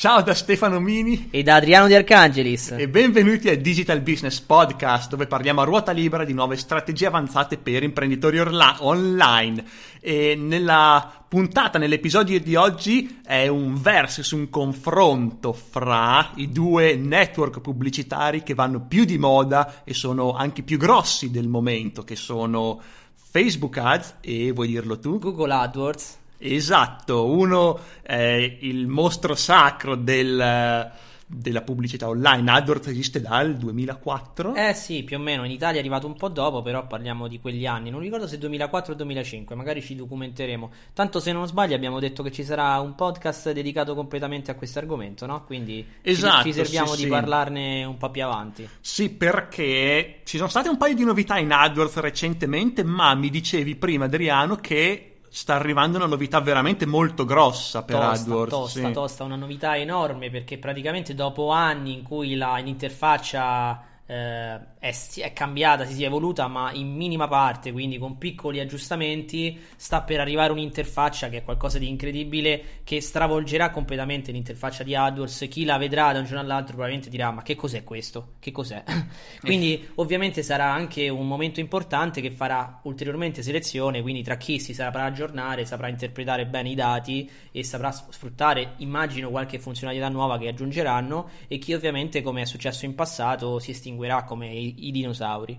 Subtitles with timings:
[0.00, 1.28] Ciao da Stefano Mini.
[1.30, 2.70] E da Adriano Di Arcangelis.
[2.70, 7.58] E benvenuti al Digital Business Podcast dove parliamo a ruota libera di nuove strategie avanzate
[7.58, 9.62] per imprenditori orla- online.
[10.00, 17.60] E nella puntata, nell'episodio di oggi è un versus, un confronto fra i due network
[17.60, 22.80] pubblicitari che vanno più di moda e sono anche più grossi del momento che sono
[23.14, 25.18] Facebook Ads e vuoi dirlo tu?
[25.18, 30.90] Google AdWords Esatto, uno è il mostro sacro del,
[31.26, 32.50] della pubblicità online.
[32.50, 34.54] AdWords esiste dal 2004?
[34.54, 35.44] Eh sì, più o meno.
[35.44, 37.90] In Italia è arrivato un po' dopo, però parliamo di quegli anni.
[37.90, 40.70] Non ricordo se 2004 o 2005, magari ci documenteremo.
[40.94, 44.78] Tanto se non sbaglio abbiamo detto che ci sarà un podcast dedicato completamente a questo
[44.78, 45.44] argomento, no?
[45.44, 47.08] Quindi esatto, ci, ci serviamo sì, di sì.
[47.08, 48.66] parlarne un po' più avanti.
[48.80, 53.76] Sì, perché ci sono state un paio di novità in AdWords recentemente, ma mi dicevi
[53.76, 58.50] prima Adriano che sta arrivando una novità veramente molto grossa per tosta, AdWords.
[58.50, 58.92] Tosta, sì.
[58.92, 65.32] tosta, una novità enorme perché praticamente dopo anni in cui la, l'interfaccia eh, è, è,
[65.32, 70.50] cambiata, si è evoluta, ma in minima parte, quindi con piccoli aggiustamenti, sta per arrivare
[70.50, 75.46] un'interfaccia che è qualcosa di incredibile che stravolgerà completamente l'interfaccia di AdWords.
[75.48, 78.32] Chi la vedrà da un giorno all'altro probabilmente dirà: Ma che cos'è questo?
[78.40, 78.82] Che cos'è?
[79.42, 84.02] quindi, ovviamente, sarà anche un momento importante che farà ulteriormente selezione.
[84.02, 89.30] Quindi, tra chi si saprà aggiornare, saprà interpretare bene i dati e saprà sfruttare, immagino,
[89.30, 94.24] qualche funzionalità nuova che aggiungeranno, e chi ovviamente, come è successo in passato, si estinguerà
[94.24, 95.58] come i, i dinosauri.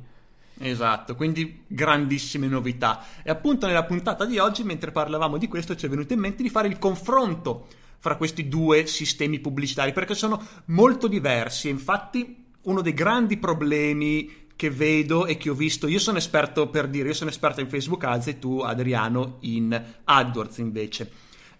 [0.59, 3.03] Esatto, quindi grandissime novità.
[3.23, 6.43] E appunto nella puntata di oggi, mentre parlavamo di questo, ci è venuto in mente
[6.43, 7.67] di fare il confronto
[7.99, 11.69] fra questi due sistemi pubblicitari, perché sono molto diversi.
[11.69, 16.87] Infatti uno dei grandi problemi che vedo e che ho visto, io sono esperto per
[16.87, 21.11] dire, io sono esperto in Facebook Ads e tu Adriano in AdWords invece,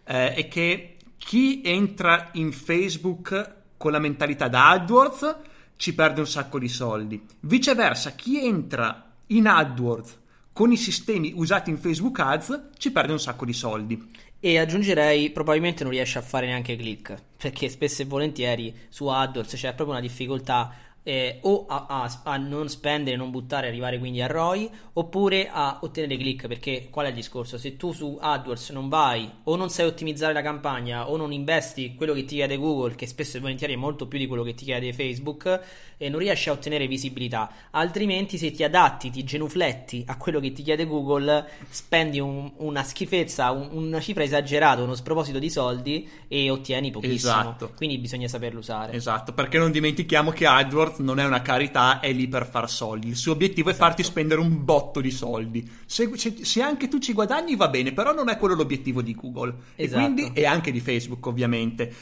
[0.04, 5.36] eh, è che chi entra in Facebook con la mentalità da AdWords
[5.82, 7.20] ci perde un sacco di soldi.
[7.40, 10.20] Viceversa, chi entra in AdWords
[10.54, 14.12] con i sistemi usati in Facebook Ads ci perde un sacco di soldi.
[14.40, 19.56] E aggiungerei, probabilmente non riesce a fare neanche click, perché spesso e volentieri su AdWords
[19.56, 20.72] c'è proprio una difficoltà
[21.04, 25.80] eh, o a, a, a, non spendere, non buttare, arrivare quindi a ROI, oppure a
[25.82, 26.48] ottenere click.
[26.48, 27.58] Perché qual è il discorso?
[27.58, 31.96] Se tu su AdWords non vai o non sai ottimizzare la campagna o non investi
[31.96, 34.54] quello che ti chiede Google, che spesso e volentieri è molto più di quello che
[34.54, 35.62] ti chiede Facebook,
[35.98, 37.52] e non riesci a ottenere visibilità.
[37.72, 42.84] Altrimenti, se ti adatti, ti genufletti a quello che ti chiede Google, spendi un, una
[42.84, 47.40] schifezza, un, una cifra esagerata, uno sproposito di soldi e ottieni pochissimo.
[47.40, 47.72] Esatto.
[47.76, 48.94] Quindi bisogna saperlo usare.
[48.94, 53.08] Esatto, perché non dimentichiamo che AdWords non è una carità, è lì per far soldi.
[53.08, 53.84] Il suo obiettivo esatto.
[53.84, 55.70] è farti spendere un botto di soldi.
[55.86, 59.16] Se, se, se, anche tu ci guadagni va bene, però non è quello l'obiettivo di
[59.16, 59.54] Google.
[59.76, 60.00] Esatto.
[60.00, 61.94] E quindi e anche di Facebook, ovviamente.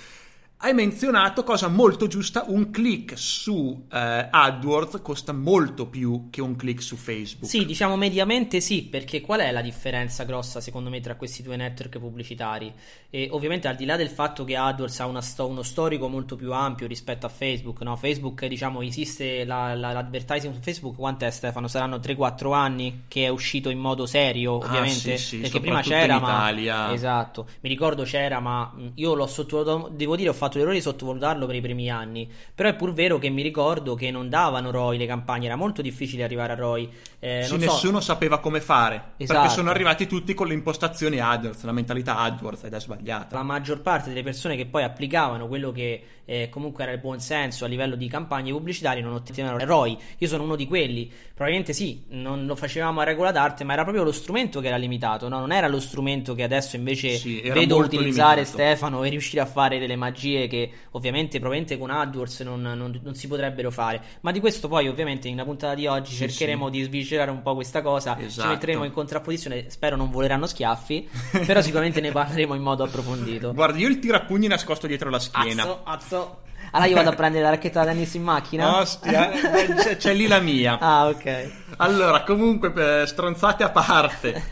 [0.62, 6.58] Hai menzionato, cosa molto giusta, un click su eh, AdWords costa molto più che un
[6.58, 7.50] click su Facebook.
[7.50, 11.56] Sì, diciamo mediamente sì, perché qual è la differenza grossa secondo me tra questi due
[11.56, 12.74] network pubblicitari?
[13.10, 16.52] E ovviamente al di là del fatto che AdWords ha sto- uno storico molto più
[16.52, 17.96] ampio rispetto a Facebook, no?
[17.96, 21.70] Facebook diciamo esiste la, la, l'advertising su Facebook, quant'è Stefano?
[21.70, 25.82] Saranno 3-4 anni che è uscito in modo serio ovviamente, ah, sì, sì, perché prima
[25.82, 26.52] c'era ma...
[26.92, 31.46] Esatto, mi ricordo c'era ma io l'ho sottovalutato, devo dire ho fatto l'errore di sottovalutarlo
[31.46, 32.30] per i primi anni.
[32.56, 35.82] Però è pur vero che mi ricordo che non davano ROI le campagne, era molto
[35.82, 36.90] difficile arrivare a ROI.
[37.20, 38.06] Eh, sì, nessuno so.
[38.06, 39.12] sapeva come fare.
[39.18, 39.40] Esatto.
[39.40, 43.36] Perché sono arrivati tutti con le impostazioni AdWords, la mentalità AdWords ed è sbagliata.
[43.36, 47.20] La maggior parte delle persone che poi applicavano quello che eh, comunque era il buon
[47.20, 49.98] senso a livello di campagne pubblicitarie non ottenevano ROI.
[50.20, 51.12] Io sono uno di quelli.
[51.34, 54.78] Probabilmente sì, non lo facevamo a regola d'arte, ma era proprio lo strumento che era
[54.78, 55.40] limitato, no?
[55.40, 58.58] non era lo strumento che adesso invece sì, vedo utilizzare limitato.
[58.58, 63.16] Stefano e riuscire a fare delle magie che ovviamente probabilmente con AdWords non, non, non,
[63.16, 64.02] si potrebbero fare.
[64.22, 66.72] Ma di questo poi ovviamente nella puntata di oggi sì, cercheremo sì.
[66.72, 68.48] di sviscerare un po' questa cosa, esatto.
[68.48, 71.08] ci metteremo in contrapposizione, spero non voleranno schiaffi,
[71.46, 73.54] però sicuramente ne parleremo in modo approfondito.
[73.60, 75.64] Guarda, io il tirapugni nascosto dietro la schiena.
[75.64, 76.42] Azzo, azzo.
[76.72, 78.80] Allora io vado a prendere la racchetta da tennis in macchina.
[78.80, 80.78] Ostia, c'è, c'è, lì la mia.
[80.90, 81.52] Ah, ok.
[81.78, 84.44] Allora, comunque, stronzate a parte.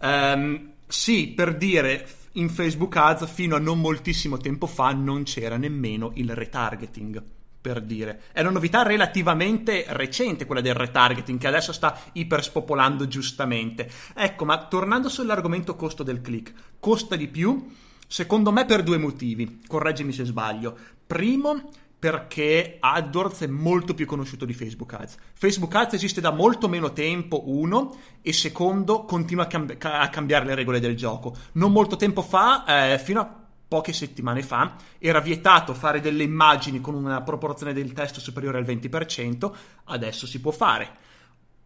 [0.00, 5.56] um, sì, per dire, in Facebook Ads fino a non moltissimo tempo fa non c'era
[5.56, 7.22] nemmeno il retargeting.
[7.60, 13.90] Per dire, è una novità relativamente recente quella del retargeting che adesso sta iperspopolando giustamente.
[14.14, 17.72] Ecco, ma tornando sull'argomento costo del click, costa di più?
[18.06, 20.76] Secondo me per due motivi, correggimi se sbaglio.
[21.06, 21.70] Primo,
[22.04, 25.16] perché AdWords è molto più conosciuto di Facebook Ads.
[25.32, 30.44] Facebook Ads esiste da molto meno tempo, uno, e secondo, continua a, cambi- a cambiare
[30.44, 31.34] le regole del gioco.
[31.52, 36.82] Non molto tempo fa, eh, fino a poche settimane fa, era vietato fare delle immagini
[36.82, 39.50] con una proporzione del testo superiore al 20%,
[39.84, 41.12] adesso si può fare.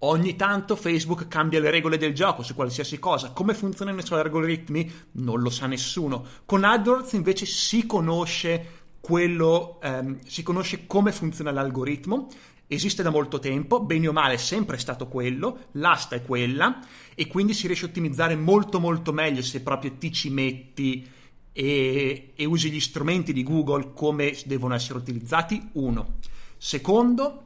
[0.02, 3.32] Ogni tanto Facebook cambia le regole del gioco su qualsiasi cosa.
[3.32, 4.88] Come funzionano i suoi algoritmi?
[5.14, 6.24] Non lo sa nessuno.
[6.46, 12.28] Con AdWords invece si conosce quello, ehm, si conosce come funziona l'algoritmo.
[12.66, 16.80] Esiste da molto tempo, bene o male è sempre stato quello, l'asta è quella
[17.14, 21.08] e quindi si riesce a ottimizzare molto molto meglio se proprio ti ci metti
[21.52, 25.70] e, e usi gli strumenti di Google come devono essere utilizzati.
[25.72, 26.16] Uno.
[26.58, 27.44] Secondo,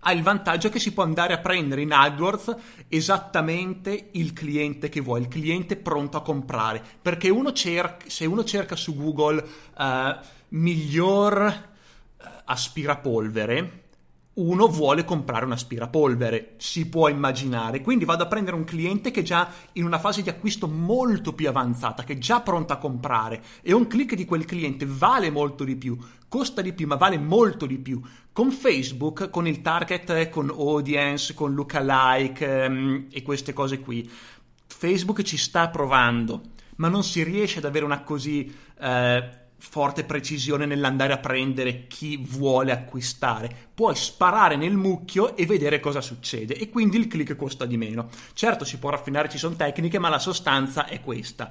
[0.00, 2.56] ha il vantaggio che si può andare a prendere in AdWords
[2.88, 6.82] esattamente il cliente che vuoi, il cliente pronto a comprare.
[7.02, 9.44] Perché uno cerca, se uno cerca su Google
[9.76, 10.16] uh,
[10.50, 11.68] miglior
[12.16, 13.86] uh, aspirapolvere,
[14.38, 17.80] uno vuole comprare un aspirapolvere, si può immaginare.
[17.80, 21.32] Quindi vado a prendere un cliente che è già in una fase di acquisto molto
[21.32, 25.30] più avanzata, che è già pronto a comprare e un click di quel cliente vale
[25.30, 25.98] molto di più,
[26.28, 28.00] costa di più, ma vale molto di più.
[28.32, 34.08] Con Facebook, con il target, con audience, con lookalike ehm, e queste cose qui,
[34.66, 36.42] Facebook ci sta provando,
[36.76, 38.54] ma non si riesce ad avere una così...
[38.78, 43.50] Eh, forte precisione nell'andare a prendere chi vuole acquistare.
[43.74, 48.08] Puoi sparare nel mucchio e vedere cosa succede e quindi il click costa di meno.
[48.32, 51.50] Certo si può raffinare, ci sono tecniche, ma la sostanza è questa.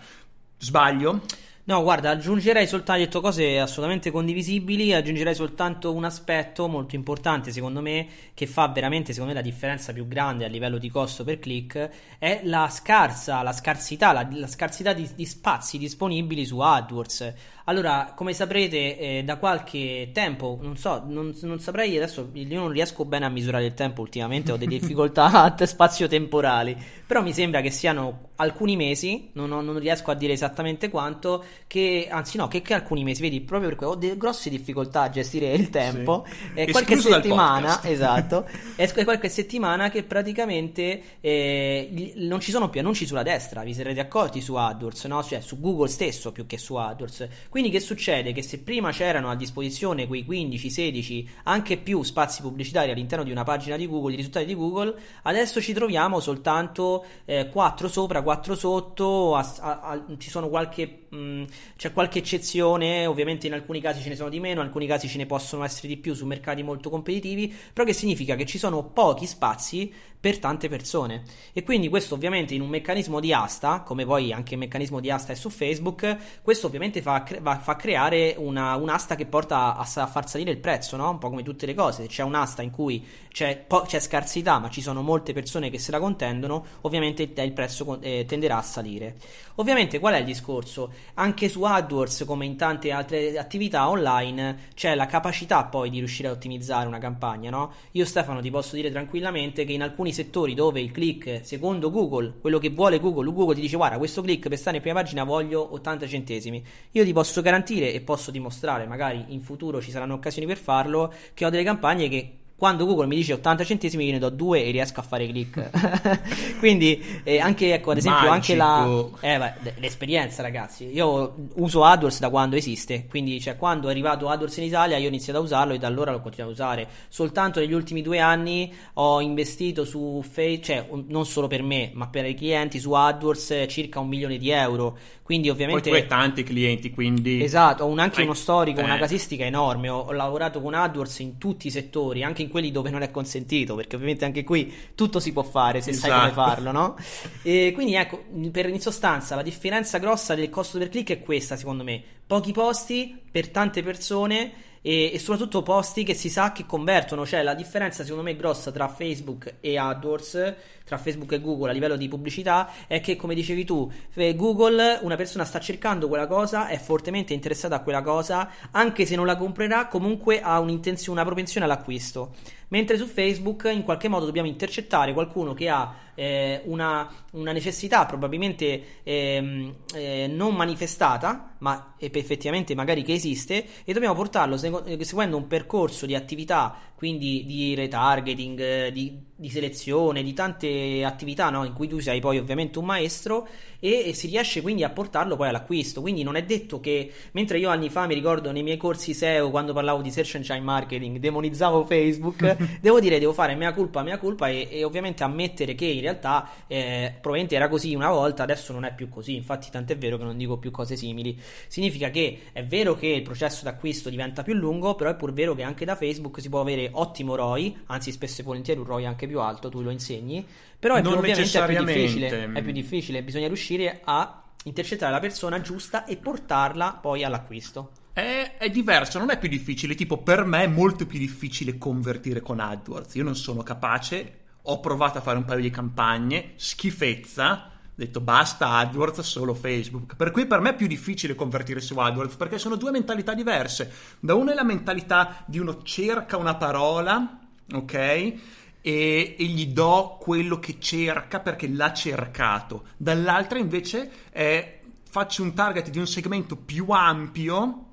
[0.58, 1.22] Sbaglio?
[1.68, 7.82] No, guarda, aggiungerei soltanto, detto cose assolutamente condivisibili, aggiungerei soltanto un aspetto molto importante secondo
[7.82, 11.40] me, che fa veramente secondo me la differenza più grande a livello di costo per
[11.40, 11.90] click,
[12.20, 17.34] è la scarsa, la scarsità, la, la scarsità di, di, spazi disponibili su AdWords.
[17.70, 22.70] Allora, come saprete, eh, da qualche tempo, non so, non, non, saprei adesso, io non
[22.70, 27.70] riesco bene a misurare il tempo ultimamente, ho delle difficoltà spazio-temporali, però mi sembra che
[27.70, 32.74] siano alcuni mesi, non, non, riesco a dire esattamente quanto, che, anzi no, che, che
[32.74, 36.52] alcuni mesi, vedi, proprio perché ho delle grosse difficoltà a gestire il tempo, sì.
[36.54, 38.48] e qualche settimana, esatto,
[38.78, 44.00] è qualche settimana che praticamente eh, non ci sono più annunci sulla destra, vi sarete
[44.00, 45.22] accorti su AdWords, no?
[45.22, 48.32] cioè su Google stesso più che su AdWords quindi che succede?
[48.34, 53.32] Che se prima c'erano a disposizione quei 15, 16, anche più spazi pubblicitari all'interno di
[53.32, 58.22] una pagina di Google, di risultati di Google, adesso ci troviamo soltanto eh, 4 sopra,
[58.22, 61.44] 4 sotto, a, a, a, ci sono qualche, mh,
[61.76, 65.08] c'è qualche eccezione, ovviamente in alcuni casi ce ne sono di meno, in alcuni casi
[65.08, 68.58] ce ne possono essere di più su mercati molto competitivi, però che significa che ci
[68.58, 71.24] sono pochi spazi per tante persone.
[71.54, 75.12] E quindi questo ovviamente in un meccanismo di asta, come poi anche il meccanismo di
[75.12, 80.08] asta è su Facebook, questo ovviamente fa, fa creare una, un'asta che porta a, a,
[80.08, 81.10] far salire il prezzo, no?
[81.10, 82.04] un po' come tutte le cose.
[82.04, 85.78] Se c'è un'asta in cui c'è, po- c'è, scarsità ma ci sono molte persone che
[85.78, 89.18] se la contendono, ovviamente il prezzo eh, tenderà a salire.
[89.56, 90.92] Ovviamente qual è il discorso?
[91.16, 96.28] Anche su AdWords come in tante altre attività online c'è la capacità poi di riuscire
[96.28, 97.72] a ottimizzare una campagna, no?
[97.92, 102.36] Io Stefano ti posso dire tranquillamente che in alcuni settori dove il click, secondo Google,
[102.40, 105.24] quello che vuole Google, Google ti dice guarda questo click per stare in prima pagina
[105.24, 106.64] voglio 80 centesimi.
[106.92, 111.14] Io ti posso garantire e posso dimostrare, magari in futuro ci saranno occasioni per farlo,
[111.34, 114.66] che ho delle campagne che quando Google mi dice 80 centesimi io ne do due
[114.66, 116.58] e riesco a fare click.
[116.58, 119.20] Quindi eh, anche ecco ad esempio Magico.
[119.22, 120.92] anche la eh, l'esperienza ragazzi.
[120.92, 123.06] Io uso AdWords da quando esiste.
[123.08, 125.86] Quindi cioè quando è arrivato AdWords in Italia io ho iniziato a usarlo e da
[125.86, 126.88] allora l'ho continuato a usare.
[127.10, 132.08] Soltanto negli ultimi due anni ho investito su Facebook cioè non solo per me ma
[132.08, 134.98] per i clienti su AdWords circa un milione di euro.
[135.28, 135.90] Quindi ovviamente...
[135.90, 137.44] Poi tu hai tanti clienti, quindi...
[137.44, 138.84] Esatto, ho un, anche uno storico, eh.
[138.84, 142.72] una casistica enorme, ho, ho, lavorato con AdWords in tutti i settori, anche in quelli
[142.72, 146.08] dove non è consentito, perché ovviamente anche qui tutto si può fare se esatto.
[146.08, 146.50] sai come esatto.
[146.50, 146.96] farlo, no?
[147.44, 151.56] E quindi ecco, per, in sostanza la differenza grossa del costo per click è questa,
[151.56, 152.04] secondo me.
[152.28, 157.42] Pochi posti per tante persone e, e, soprattutto posti che si sa che convertono, cioè
[157.42, 161.96] la differenza secondo me grossa tra Facebook e AdWords, tra Facebook e Google a livello
[161.96, 163.90] di pubblicità è che come dicevi tu,
[164.36, 169.16] Google una persona sta cercando quella cosa, è fortemente interessata a quella cosa, anche se
[169.16, 172.34] non la comprerà, comunque ha un'intenzione, una propensione all'acquisto.
[172.70, 178.06] Mentre su Facebook in qualche modo dobbiamo intercettare qualcuno che ha eh, una, una, necessità
[178.06, 185.48] probabilmente eh, eh, non manifestata, ma effettivamente magari che esiste, e dobbiamo portarlo seguendo un
[185.48, 191.64] percorso di attività, quindi di retargeting, di, di selezione, di tante attività no?
[191.64, 193.48] in cui tu sei poi ovviamente un maestro
[193.80, 196.02] e, e, si riesce quindi a portarlo poi all'acquisto.
[196.02, 199.52] Quindi non è detto che, mentre io anni fa mi ricordo nei miei corsi SEO
[199.52, 204.18] quando parlavo di search engine marketing, demonizzavo Facebook, devo dire, devo fare mea culpa, mea
[204.18, 208.74] culpa e, e ovviamente ammettere che in realtà eh, probabilmente era così una volta, adesso
[208.74, 209.36] non è più così.
[209.36, 211.40] Infatti, tant'è vero che non dico più cose simili.
[211.68, 215.54] Significa che è vero che il processo d'acquisto diventa più lungo, però è pur vero
[215.54, 219.06] che anche da Facebook si può avere ottimo ROI, anzi spesso e volentieri un ROI
[219.06, 220.46] anche più alto, tu lo insegni,
[220.78, 225.20] però è più, ovviamente è più, difficile, è più difficile, bisogna riuscire a intercettare la
[225.20, 227.92] persona giusta e portarla poi all'acquisto.
[228.14, 229.94] È, è, diverso, non è più difficile.
[229.94, 233.14] Tipo, per me è molto più difficile convertire con AdWords.
[233.16, 234.40] Io non sono capace.
[234.64, 240.16] Ho provato a fare un paio di campagne, schifezza detto basta AdWords, solo Facebook.
[240.16, 243.92] Per cui per me è più difficile convertire su AdWords perché sono due mentalità diverse.
[244.20, 247.40] Da una è la mentalità di uno cerca una parola,
[247.74, 247.94] ok?
[247.94, 248.40] E,
[248.82, 252.90] e gli do quello che cerca perché l'ha cercato.
[252.98, 257.87] Dall'altra invece è faccio un target di un segmento più ampio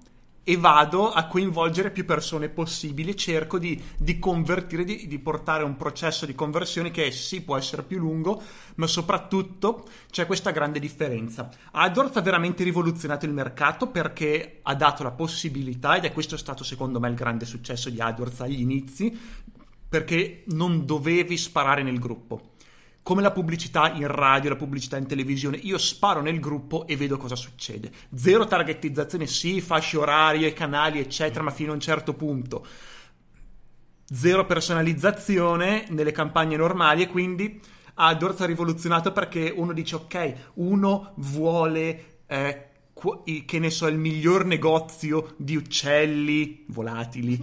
[0.44, 3.16] e vado a coinvolgere più persone possibili.
[3.16, 7.82] Cerco di, di convertire, di, di, portare un processo di conversione che sì può essere
[7.82, 8.40] più lungo,
[8.76, 11.48] ma soprattutto c'è questa grande differenza.
[11.72, 16.62] AdWords ha veramente rivoluzionato il mercato perché ha dato la possibilità, ed è questo stato
[16.62, 19.18] secondo me il grande successo di AdWords agli inizi,
[19.88, 22.52] perché non dovevi sparare nel gruppo
[23.04, 27.18] come la pubblicità in radio, la pubblicità in televisione, io sparo nel gruppo e vedo
[27.18, 27.92] cosa succede.
[28.14, 32.66] Zero targetizzazione, sì, fasce orarie, canali, eccetera, ma fino a un certo punto.
[34.06, 37.60] Zero personalizzazione nelle campagne normali e quindi
[37.92, 42.68] AdWords ha rivoluzionato perché uno dice ok, uno vuole eh,
[43.44, 47.38] che ne so, il miglior negozio di uccelli volatili,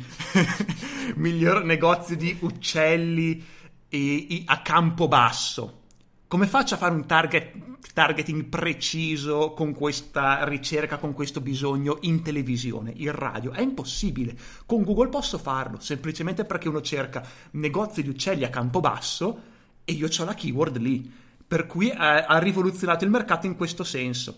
[1.17, 3.59] miglior negozio di uccelli
[3.91, 5.79] e, a campo basso.
[6.27, 7.51] Come faccio a fare un target,
[7.93, 13.51] targeting preciso con questa ricerca, con questo bisogno in televisione, in radio?
[13.51, 14.37] È impossibile.
[14.65, 17.21] Con Google posso farlo, semplicemente perché uno cerca
[17.51, 19.41] negozi di uccelli a campo basso
[19.83, 21.11] e io ho la keyword lì.
[21.45, 24.37] Per cui eh, ha rivoluzionato il mercato in questo senso.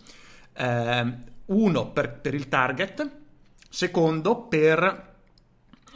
[0.51, 1.13] Eh,
[1.45, 3.07] uno, per, per il target.
[3.69, 5.12] Secondo, per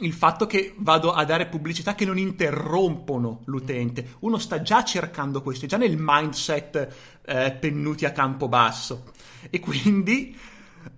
[0.00, 4.16] il fatto che vado a dare pubblicità che non interrompono l'utente.
[4.20, 6.88] Uno sta già cercando questo, è già nel mindset
[7.24, 9.12] eh, pennuti a campo basso.
[9.50, 10.36] E quindi,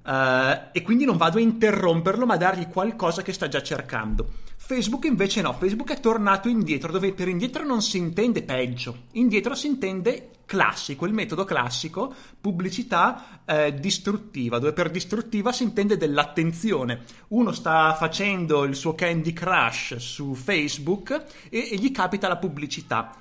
[0.07, 4.29] eh, e quindi non vado a interromperlo, ma a dargli qualcosa che sta già cercando.
[4.57, 9.55] Facebook invece no, Facebook è tornato indietro, dove per indietro non si intende peggio, indietro
[9.55, 17.05] si intende classico, il metodo classico, pubblicità eh, distruttiva, dove per distruttiva si intende dell'attenzione.
[17.29, 23.13] Uno sta facendo il suo Candy Crush su Facebook e, e gli capita la pubblicità,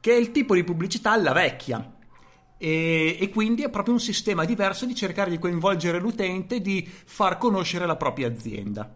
[0.00, 1.93] che è il tipo di pubblicità alla vecchia.
[2.56, 7.38] E, e, quindi è proprio un sistema diverso di cercare di coinvolgere l'utente, di far
[7.38, 8.90] conoscere la propria azienda.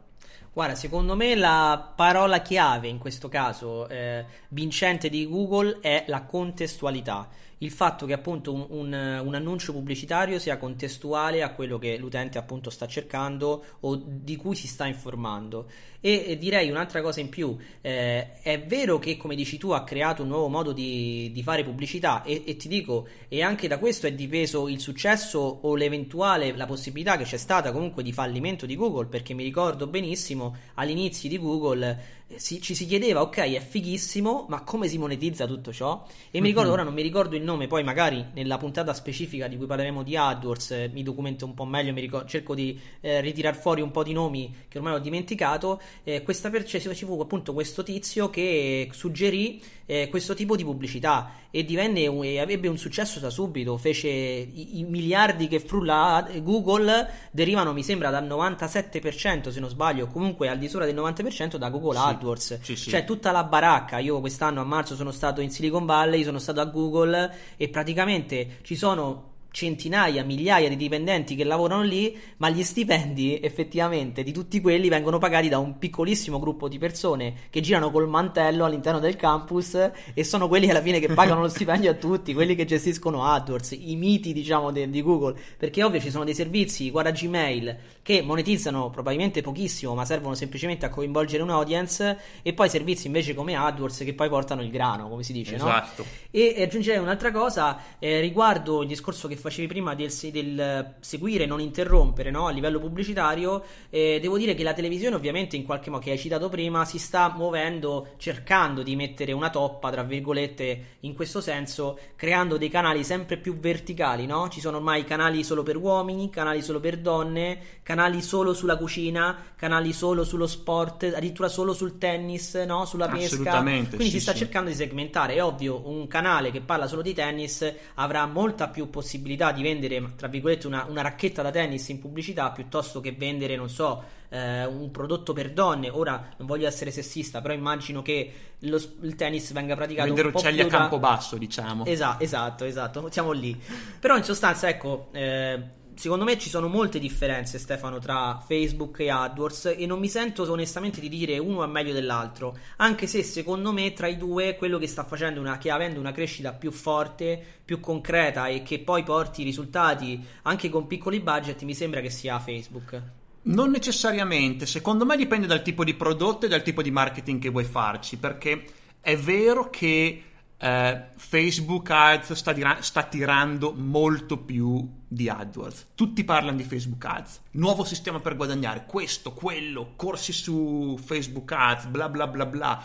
[0.52, 6.22] Guarda, secondo me la parola chiave in questo caso eh, vincente di Google è la
[6.22, 11.96] contestualità il fatto che appunto un, un, un, annuncio pubblicitario sia contestuale a quello che
[11.96, 15.66] l'utente appunto sta cercando o di cui si sta informando.
[16.00, 19.82] E, e direi un'altra cosa in più, eh, è vero che come dici tu ha
[19.82, 23.78] creato un nuovo modo di, di fare pubblicità e, e, ti dico, e anche da
[23.78, 28.64] questo è dipeso il successo o l'eventuale, la possibilità che c'è stata comunque di fallimento
[28.64, 33.60] di Google, perché mi ricordo benissimo all'inizio di Google si, ci si chiedeva, ok, è
[33.60, 36.04] fighissimo, ma come si monetizza tutto ciò?
[36.30, 36.78] E mi ricordo, mm-hmm.
[36.78, 40.16] ora non mi ricordo il nome, poi magari nella puntata specifica di cui parleremo di
[40.16, 44.02] AdWords eh, mi documento un po' meglio, ricordo, cerco di eh, ritirare fuori un po'
[44.02, 45.80] di nomi che ormai ho dimenticato.
[46.04, 51.32] Eh, questa perce- ci fu appunto questo tizio che suggerì eh, questo tipo di pubblicità
[51.50, 53.78] e divenne un, e ebbe un successo da subito.
[53.78, 60.08] Fece i, i miliardi che frulla Google derivano, mi sembra, dal 97% se non sbaglio,
[60.08, 62.60] comunque al di sopra del 90% da Google sì, AdWords.
[62.60, 62.90] Sì, sì.
[62.90, 63.98] Cioè tutta la baracca.
[63.98, 68.58] Io quest'anno a marzo sono stato in Silicon Valley, sono stato a Google e praticamente
[68.62, 74.60] ci sono centinaia, migliaia di dipendenti che lavorano lì, ma gli stipendi effettivamente di tutti
[74.60, 79.16] quelli vengono pagati da un piccolissimo gruppo di persone che girano col mantello all'interno del
[79.16, 83.24] campus e sono quelli alla fine che pagano lo stipendio a tutti, quelli che gestiscono
[83.24, 87.76] AdWords, i miti diciamo de- di Google, perché ovvio ci sono dei servizi, guarda Gmail,
[88.02, 93.34] che monetizzano probabilmente pochissimo, ma servono semplicemente a coinvolgere un audience e poi servizi invece
[93.34, 96.02] come AdWords che poi portano il grano, come si dice, esatto.
[96.02, 96.08] no?
[96.30, 101.46] E, aggiungerei un'altra cosa eh, riguardo il discorso che fa facevi prima del, del seguire,
[101.46, 102.46] non interrompere no?
[102.46, 106.18] a livello pubblicitario, eh, devo dire che la televisione ovviamente in qualche modo che hai
[106.18, 111.98] citato prima si sta muovendo, cercando di mettere una toppa, tra virgolette, in questo senso,
[112.14, 114.48] creando dei canali sempre più verticali, no?
[114.48, 119.52] Ci sono ormai canali solo per uomini, canali solo per donne, canali solo sulla cucina,
[119.56, 122.84] canali solo sullo sport, addirittura solo sul tennis, no?
[122.84, 123.62] Sulla pesca.
[123.62, 124.38] Quindi sì, si sta sì.
[124.38, 125.34] cercando di segmentare.
[125.34, 130.14] È ovvio, un canale che parla solo di tennis avrà molta più possibilità di vendere,
[130.16, 134.64] tra virgolette, una, una racchetta da tennis in pubblicità piuttosto che vendere, non so, eh,
[134.64, 135.88] un prodotto per donne.
[135.90, 140.32] Ora non voglio essere sessista, però immagino che lo, il tennis venga praticato vendere un
[140.32, 141.84] po' uccelli a da- campo basso, diciamo.
[141.84, 143.60] Esatto, esatto, esatto, siamo lì.
[143.98, 149.10] Però in sostanza, ecco, eh, secondo me ci sono molte differenze, Stefano, tra Facebook e
[149.10, 153.72] AdWords e non mi sento onestamente di dire uno è meglio dell'altro, anche se secondo
[153.72, 157.42] me tra i due quello che sta facendo una, che avendo una crescita più forte,
[157.64, 162.38] più concreta e che poi porti risultati anche con piccoli budget, mi sembra che sia
[162.38, 163.02] Facebook.
[163.40, 167.48] Non necessariamente, secondo me dipende dal tipo di prodotto e dal tipo di marketing che
[167.48, 168.64] vuoi farci, perché
[169.00, 170.22] è vero che
[170.58, 175.88] eh, Facebook Ads sta, dira- sta tirando molto più di AdWords.
[175.94, 181.86] Tutti parlano di Facebook Ads, nuovo sistema per guadagnare, questo, quello, corsi su Facebook Ads,
[181.86, 182.82] bla bla bla bla,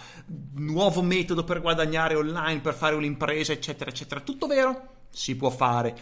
[0.55, 4.21] nuovo metodo per guadagnare online, per fare un'impresa, eccetera, eccetera.
[4.21, 4.89] Tutto vero?
[5.09, 5.95] Si può fare.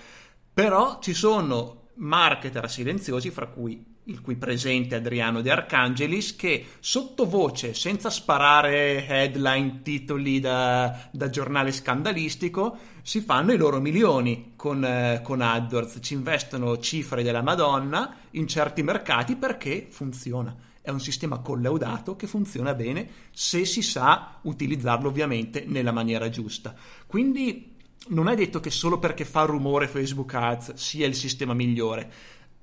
[0.54, 7.74] Però ci sono marketer silenziosi, fra cui il cui presente Adriano De Arcangelis, che sottovoce,
[7.74, 15.22] senza sparare headline, titoli da, da giornale scandalistico, si fanno i loro milioni con, eh,
[15.24, 20.56] con AdWords, ci investono cifre della Madonna in certi mercati perché funziona.
[20.82, 26.74] È un sistema collaudato che funziona bene se si sa utilizzarlo ovviamente nella maniera giusta.
[27.06, 27.76] Quindi
[28.08, 32.12] non è detto che solo perché fa rumore Facebook Ads sia il sistema migliore.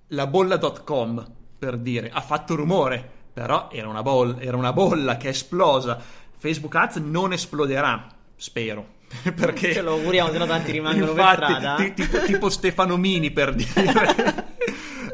[0.08, 5.26] La bolla.com, per dire, ha fatto rumore, però era una, bolla, era una bolla che
[5.26, 6.00] è esplosa.
[6.36, 8.96] Facebook Ads non esploderà, spero.
[9.34, 11.74] Perché Ce lo auguriamo, se no tanti rimangono per Infatti, strada.
[11.76, 14.46] ti- tipo, tipo Stefano Mini per dire.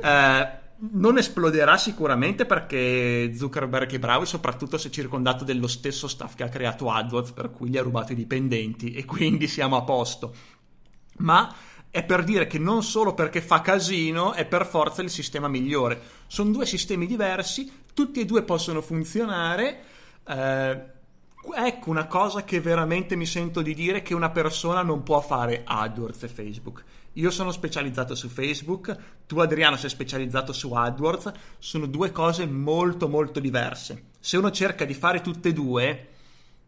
[0.04, 0.48] Eh,
[0.92, 6.42] non esploderà sicuramente perché Zuckerberg è bravo e soprattutto se circondato dello stesso staff che
[6.42, 10.34] ha creato AdWords per cui gli ha rubato i dipendenti e quindi siamo a posto.
[11.18, 11.50] Ma
[11.94, 16.00] è per dire che non solo perché fa casino è per forza il sistema migliore.
[16.26, 19.80] Sono due sistemi diversi, tutti e due possono funzionare.
[20.26, 20.82] eh,
[21.54, 25.62] ecco una cosa che veramente mi sento di dire che una persona non può fare
[25.64, 26.82] AdWords e Facebook.
[27.12, 28.96] Io sono specializzato su Facebook,
[29.28, 31.30] tu Adriano sei specializzato su AdWords,
[31.60, 34.06] sono due cose molto molto diverse.
[34.18, 36.08] Se uno cerca di fare tutte e due,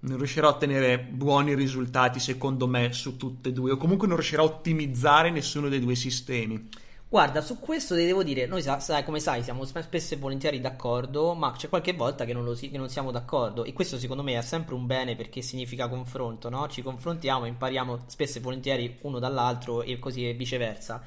[0.07, 4.17] non riuscirà a ottenere buoni risultati secondo me su tutte e due, o comunque non
[4.17, 6.69] riuscirà a ottimizzare nessuno dei due sistemi.
[7.09, 10.17] Guarda, su questo ti devo dire, noi sa- sai, come sai siamo sp- spesso e
[10.17, 13.97] volentieri d'accordo, ma c'è qualche volta che non, lo che non siamo d'accordo e questo
[13.97, 16.69] secondo me è sempre un bene perché significa confronto, no?
[16.69, 21.03] Ci confrontiamo, impariamo spesso e volentieri uno dall'altro e così e viceversa.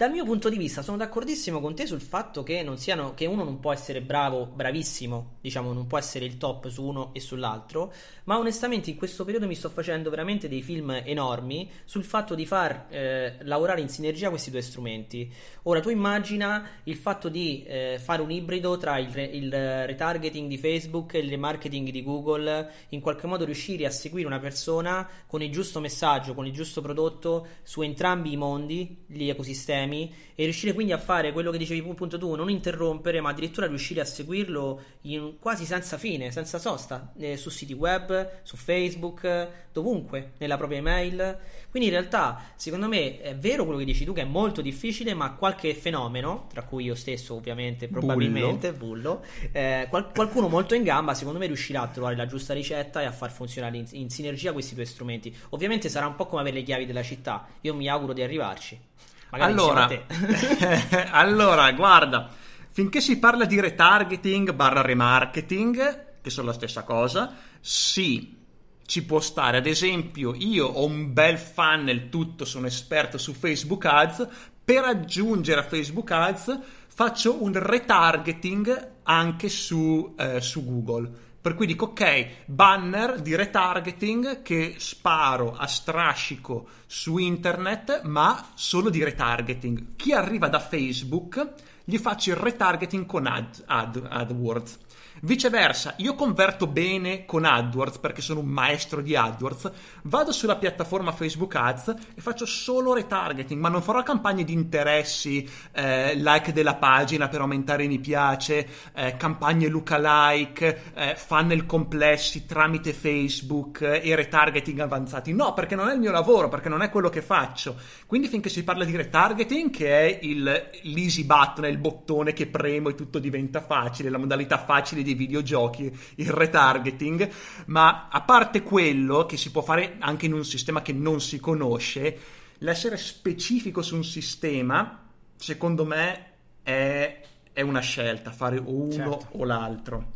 [0.00, 3.44] Dal mio punto di vista sono d'accordissimo con te sul fatto che, siano, che uno
[3.44, 7.92] non può essere bravo, bravissimo, diciamo non può essere il top su uno e sull'altro,
[8.24, 12.46] ma onestamente in questo periodo mi sto facendo veramente dei film enormi sul fatto di
[12.46, 15.30] far eh, lavorare in sinergia questi due strumenti.
[15.64, 20.48] Ora tu immagina il fatto di eh, fare un ibrido tra il, re- il retargeting
[20.48, 25.06] di Facebook e il remarketing di Google, in qualche modo riuscire a seguire una persona
[25.26, 30.44] con il giusto messaggio, con il giusto prodotto su entrambi i mondi, gli ecosistemi e
[30.44, 34.04] riuscire quindi a fare quello che dicevi appunto tu, non interrompere, ma addirittura riuscire a
[34.04, 40.56] seguirlo in- quasi senza fine, senza sosta, eh, su siti web, su Facebook, dovunque, nella
[40.56, 41.38] propria email.
[41.68, 45.14] Quindi in realtà, secondo me, è vero quello che dici tu, che è molto difficile,
[45.14, 49.22] ma qualche fenomeno, tra cui io stesso ovviamente, probabilmente, bullo,
[49.52, 53.04] eh, qual- qualcuno molto in gamba, secondo me riuscirà a trovare la giusta ricetta e
[53.04, 55.34] a far funzionare in, in sinergia questi due strumenti.
[55.50, 58.88] Ovviamente sarà un po' come avere le chiavi della città, io mi auguro di arrivarci.
[59.30, 59.88] Magari allora,
[61.10, 62.28] allora, guarda,
[62.70, 68.36] finché si parla di retargeting barra remarketing, che sono la stessa cosa, sì,
[68.84, 69.58] ci può stare.
[69.58, 74.28] Ad esempio, io ho un bel funnel, tutto, sono esperto su Facebook Ads,
[74.64, 81.28] per aggiungere a Facebook Ads faccio un retargeting anche su, eh, su Google.
[81.42, 88.90] Per cui dico ok, banner di retargeting che sparo a strascico su internet, ma solo
[88.90, 89.96] di retargeting.
[89.96, 94.78] Chi arriva da Facebook gli faccio il retargeting con ad, ad, AdWords.
[95.22, 99.70] Viceversa, io converto bene con AdWords perché sono un maestro di AdWords,
[100.04, 105.46] vado sulla piattaforma Facebook Ads e faccio solo retargeting, ma non farò campagne di interessi,
[105.72, 112.46] eh, like della pagina per aumentare i mi piace, eh, campagne lookalike, eh, funnel complessi
[112.46, 115.34] tramite Facebook eh, e retargeting avanzati.
[115.34, 117.76] No, perché non è il mio lavoro, perché non è quello che faccio.
[118.06, 122.88] Quindi finché si parla di retargeting, che è il, l'easy button, il bottone che premo
[122.88, 127.30] e tutto diventa facile, la modalità facile di dei videogiochi, il retargeting,
[127.66, 131.40] ma a parte quello che si può fare anche in un sistema che non si
[131.40, 132.18] conosce,
[132.58, 136.26] l'essere specifico su un sistema, secondo me,
[136.62, 137.20] è,
[137.52, 139.26] è una scelta, fare uno certo.
[139.32, 140.12] o l'altro.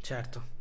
[0.00, 0.58] Certo.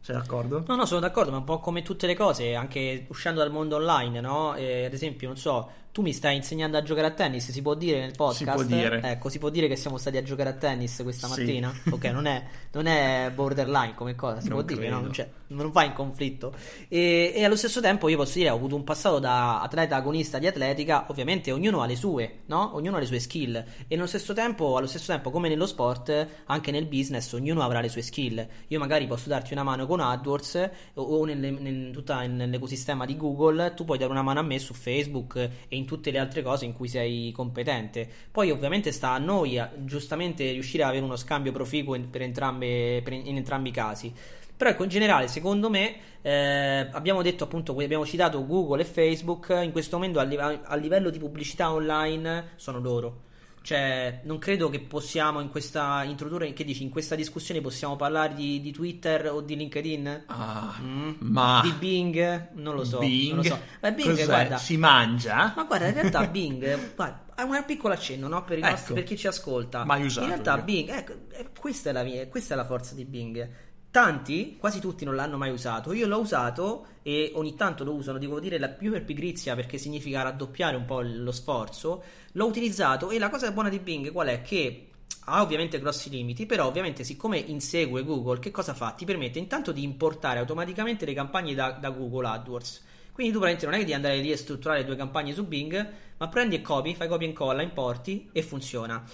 [0.00, 0.64] Sei d'accordo?
[0.66, 3.76] No, no, sono d'accordo, ma un po' come tutte le cose, anche uscendo dal mondo
[3.76, 4.54] online, no?
[4.54, 7.74] Eh, ad esempio, non so, tu mi stai insegnando a giocare a tennis, si può
[7.74, 8.60] dire nel podcast?
[8.60, 9.00] Si può dire.
[9.02, 11.72] Ecco, si può dire che siamo stati a giocare a tennis questa mattina?
[11.72, 11.88] Sì.
[12.00, 14.80] Ok, non è, non è, borderline come cosa, si non può credo.
[14.80, 15.00] dire, no?
[15.00, 15.12] Non,
[15.48, 16.54] non, va in conflitto.
[16.88, 20.38] E, e, allo stesso tempo io posso dire, ho avuto un passato da atleta agonista
[20.38, 22.74] di atletica, ovviamente ognuno ha le sue, no?
[22.74, 23.64] Ognuno ha le sue skill.
[23.88, 27.80] E allo stesso tempo, allo stesso tempo come nello sport, anche nel business, ognuno avrà
[27.80, 28.46] le sue skill.
[28.68, 33.16] Io magari posso darti una mano con AdWords o, o nelle, nel, tutta, nell'ecosistema di
[33.16, 35.36] Google, tu puoi dare una mano a me su Facebook
[35.68, 38.08] e in tutte le altre cose in cui sei competente.
[38.30, 42.22] Poi ovviamente sta a noi a, giustamente riuscire ad avere uno scambio proficuo in, per
[42.22, 44.12] entrambe, per in, in entrambi i casi.
[44.56, 49.58] Però ecco, in generale, secondo me, eh, abbiamo detto appunto, abbiamo citato Google e Facebook,
[49.62, 53.28] in questo momento a, live- a livello di pubblicità online sono loro.
[53.62, 58.34] Cioè, non credo che possiamo in questa introdurre, che dici, in questa discussione possiamo parlare
[58.34, 60.24] di, di Twitter o di LinkedIn?
[60.26, 61.10] Ah, mm?
[61.18, 61.60] ma...
[61.62, 62.48] Di Bing?
[62.54, 62.98] Non lo so.
[62.98, 63.36] Bing?
[63.36, 63.60] Lo so.
[63.80, 65.52] Ma Bing, guarda, si mangia?
[65.54, 68.44] Ma guarda, in realtà Bing, guarda, è un piccolo accenno, no?
[68.44, 68.68] Per, ecco.
[68.68, 69.84] nostri, per, chi ci ascolta.
[69.84, 70.26] Mai usato.
[70.26, 70.62] In realtà io.
[70.62, 73.48] Bing, ecco, eh, questa, è la mia, questa è la forza di Bing.
[73.90, 75.92] Tanti, quasi tutti non l'hanno mai usato.
[75.92, 79.78] Io l'ho usato e ogni tanto lo usano, devo dire, la più per pigrizia perché
[79.78, 82.02] significa raddoppiare un po' lo sforzo.
[82.32, 84.42] L'ho utilizzato e la cosa buona di Bing qual è?
[84.42, 84.90] Che
[85.24, 88.92] ha ovviamente grossi limiti, però ovviamente siccome insegue Google, che cosa fa?
[88.92, 92.84] Ti permette intanto di importare automaticamente le campagne da, da Google AdWords.
[93.20, 95.88] Quindi tu praticamente non è che devi andare lì e strutturare tue campagne su Bing,
[96.16, 99.04] ma prendi e copi, fai copia e incolla, importi e funziona.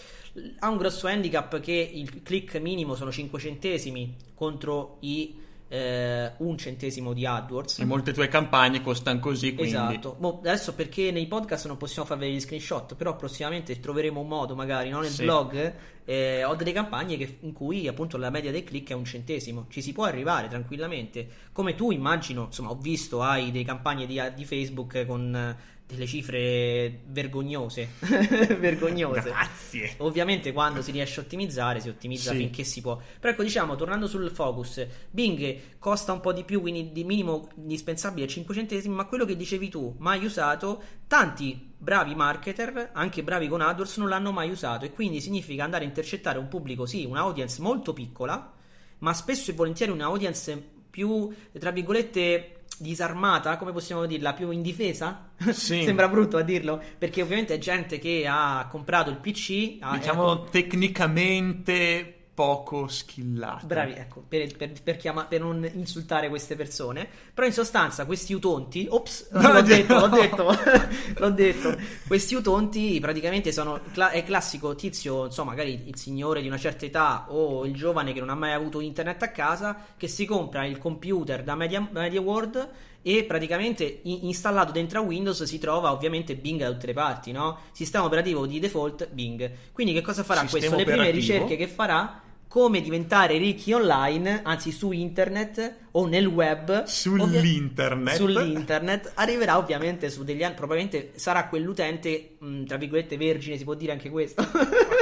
[0.61, 5.35] Ha un grosso handicap che il click minimo sono 5 centesimi contro i
[5.69, 7.81] eh, un centesimo di AdWords.
[7.81, 9.55] E molte tue campagne costano così.
[9.55, 9.75] Quindi...
[9.75, 10.17] Esatto.
[10.19, 14.29] Boh, adesso perché nei podcast non possiamo far vedere gli screenshot, però prossimamente troveremo un
[14.29, 15.01] modo, magari no?
[15.01, 15.23] nel sì.
[15.23, 15.75] blog.
[16.05, 19.67] Eh, ho delle campagne che, in cui appunto la media dei click è un centesimo.
[19.69, 21.27] Ci si può arrivare tranquillamente.
[21.53, 27.03] Come tu immagino, insomma, ho visto, hai delle campagne di, di Facebook con delle cifre
[27.07, 27.91] vergognose.
[28.59, 29.23] vergognose.
[29.23, 29.95] Grazie.
[29.99, 32.39] Ovviamente quando si riesce a ottimizzare, si ottimizza sì.
[32.39, 33.01] finché si può.
[33.21, 37.49] Però ecco, diciamo, tornando sul focus, Bing costa un po' di più, quindi di minimo
[37.57, 43.47] indispensabile 5 centesimi, ma quello che dicevi tu, mai usato, tanti bravi marketer, anche bravi
[43.47, 47.05] con AdWords, non l'hanno mai usato e quindi significa andare a intercettare un pubblico, sì,
[47.05, 48.53] una audience molto piccola,
[48.99, 55.31] ma spesso e volentieri una audience più, tra virgolette, disarmata, come possiamo dirla, più indifesa?
[55.53, 55.83] Sì.
[55.85, 59.79] Sembra brutto a dirlo, perché ovviamente è gente che ha comprato il PC.
[59.93, 60.45] Diciamo ha...
[60.51, 63.65] tecnicamente poco skillate.
[63.65, 67.09] Bravi, ecco, per, per, per, chiama, per, non insultare queste persone.
[67.33, 70.55] Però in sostanza questi utonti, ops, no, l'ho, detto, l'ho detto,
[71.17, 71.75] l'ho detto,
[72.07, 77.25] questi utonti praticamente sono, è classico tizio, insomma, magari il signore di una certa età
[77.31, 80.77] o il giovane che non ha mai avuto internet a casa, che si compra il
[80.77, 82.69] computer da Media, Media World
[83.01, 87.61] e praticamente installato dentro a Windows si trova ovviamente Bing da tutte le parti, no?
[87.73, 89.51] Sistema operativo di default Bing.
[89.73, 90.91] Quindi che cosa farà Sistema questo?
[90.91, 92.25] Le prime ricerche che farà
[92.57, 96.85] come diventare ricchi online, anzi su internet o nel web.
[96.85, 98.19] Sull'internet.
[98.19, 99.13] Ovvia- sull'internet.
[99.13, 103.93] Arriverà ovviamente su degli anni, probabilmente sarà quell'utente, mh, tra virgolette, vergine, si può dire
[103.93, 104.43] anche questo.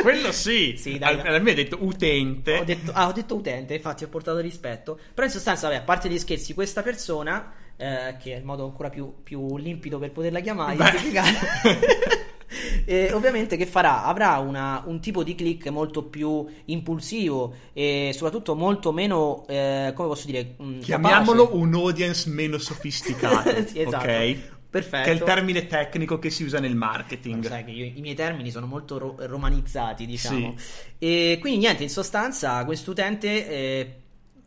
[0.02, 0.74] quello sì.
[0.82, 2.58] sì dai, a, a me hai detto utente.
[2.58, 4.98] Ho detto, ah, ho detto utente, infatti ho portato rispetto.
[5.14, 8.64] Però in sostanza, vabbè, a parte gli scherzi, questa persona, eh, che è il modo
[8.64, 10.76] ancora più, più limpido per poterla chiamare,
[12.84, 14.04] e ovviamente che farà?
[14.04, 20.08] Avrà una, un tipo di click molto più impulsivo e soprattutto molto meno, eh, come
[20.08, 21.62] posso dire, mh, mm, chiamiamolo capace.
[21.62, 23.50] un audience meno sofisticato.
[23.66, 24.04] sì, esatto.
[24.04, 24.52] Ok.
[24.74, 25.04] Perfetto.
[25.04, 27.46] Che è il termine tecnico che si usa nel marketing.
[27.46, 30.54] sai che io, i miei termini sono molto ro- romanizzati, diciamo.
[30.56, 30.74] Sì.
[30.98, 34.00] E quindi niente, in sostanza, quest'utente eh,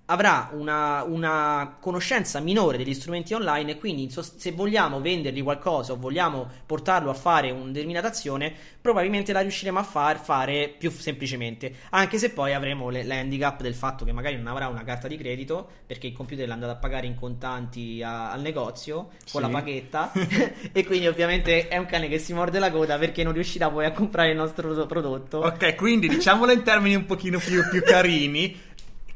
[0.07, 5.97] avrà una, una, conoscenza minore degli strumenti online e quindi se vogliamo vendergli qualcosa o
[5.97, 11.73] vogliamo portarlo a fare una determinata azione, probabilmente la riusciremo a far fare più semplicemente,
[11.89, 15.17] anche se poi avremo le, l'handicap del fatto che magari non avrà una carta di
[15.17, 19.41] credito perché il computer l'ha andato a pagare in contanti a, al negozio con sì.
[19.41, 20.11] la paghetta
[20.71, 23.85] e quindi ovviamente è un cane che si morde la coda perché non riuscirà poi
[23.85, 25.39] a comprare il nostro prodotto.
[25.39, 28.65] Ok, quindi diciamolo in termini un pochino più, più carini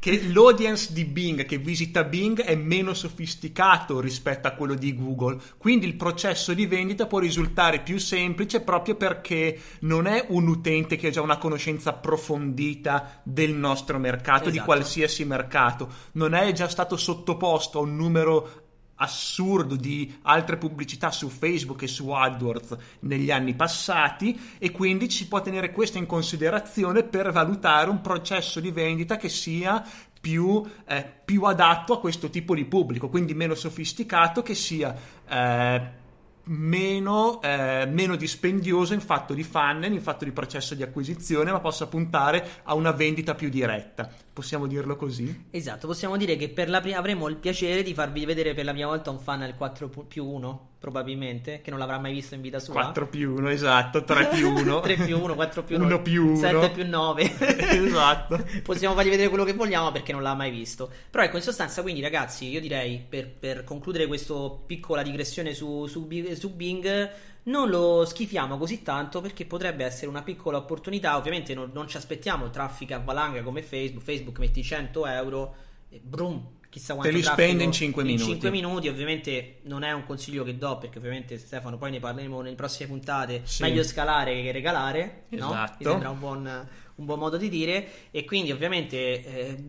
[0.02, 5.38] che l'audience di Bing che visita Bing è meno sofisticato rispetto a quello di Google,
[5.58, 10.96] quindi il processo di vendita può risultare più semplice proprio perché non è un utente
[10.96, 14.50] che ha già una conoscenza approfondita del nostro mercato, esatto.
[14.50, 18.61] di qualsiasi mercato, non è già stato sottoposto a un numero
[19.02, 25.26] assurdo di altre pubblicità su Facebook e su AdWords negli anni passati e quindi ci
[25.26, 29.84] può tenere questo in considerazione per valutare un processo di vendita che sia
[30.20, 34.94] più, eh, più adatto a questo tipo di pubblico, quindi meno sofisticato, che sia
[35.28, 36.00] eh,
[36.44, 41.60] meno, eh, meno, dispendioso in fatto di funnel, in fatto di processo di acquisizione, ma
[41.60, 44.10] possa puntare a una vendita più diretta.
[44.32, 45.46] Possiamo dirlo così?
[45.50, 49.10] Esatto, possiamo dire che prima avremo il piacere di farvi vedere per la prima volta
[49.10, 52.74] un funnel 4 più 1, probabilmente, che non l'avrà mai visto in vita sua.
[52.74, 54.80] 4 più 1, esatto, 3 più 1.
[54.80, 55.84] 3 più 1, 4 più 1.
[55.84, 56.36] 1 più 1.
[56.36, 57.38] 7 più 9.
[57.86, 58.44] esatto.
[58.64, 60.90] possiamo fargli vedere quello che vogliamo perché non l'ha mai visto.
[61.08, 64.34] Però ecco, in sostanza, quindi ragazzi, io direi, per, per concludere questa
[64.66, 67.10] piccola digressione su, su, su Bing
[67.44, 71.16] non lo schifiamo così tanto perché potrebbe essere una piccola opportunità.
[71.16, 74.02] Ovviamente non, non ci aspettiamo traffico a valanga come Facebook.
[74.02, 75.54] Facebook metti 100 euro
[75.88, 78.22] e brum, chissà quanto te li spende in 5 minuti.
[78.22, 82.00] In 5 minuti, ovviamente non è un consiglio che do perché ovviamente Stefano poi ne
[82.00, 83.42] parleremo nelle prossime puntate.
[83.44, 83.62] Sì.
[83.62, 85.52] Meglio scalare che regalare, esatto.
[85.54, 85.74] no?
[85.78, 89.64] Mi sembra un buon, un buon, modo di dire e quindi ovviamente eh,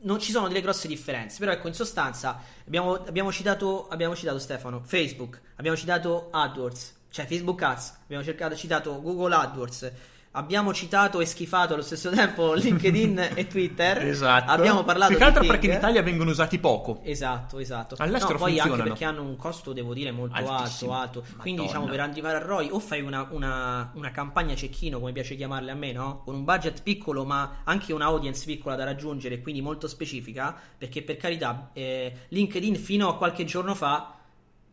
[0.00, 4.38] non ci sono delle grosse differenze, però ecco in sostanza abbiamo, abbiamo, citato, abbiamo citato
[4.38, 9.92] Stefano, Facebook, abbiamo citato AdWords, cioè Facebook Ads, abbiamo cercato, citato Google AdWords,
[10.36, 14.06] abbiamo citato e schifato allo stesso tempo LinkedIn e Twitter.
[14.06, 14.50] Esatto.
[14.50, 17.00] Abbiamo parlato Più che altro perché in Italia vengono usati poco.
[17.02, 17.96] Esatto, esatto.
[17.98, 20.92] All'estero no, poi anche perché hanno un costo, devo dire, molto Altissimo.
[20.92, 21.36] alto, alto.
[21.38, 25.36] Quindi diciamo per arrivare a ROI o fai una, una, una, campagna cecchino, come piace
[25.36, 26.22] chiamarle a me, no?
[26.24, 31.02] Con un budget piccolo ma anche una audience piccola da raggiungere, quindi molto specifica, perché
[31.02, 34.14] per carità eh, LinkedIn fino a qualche giorno fa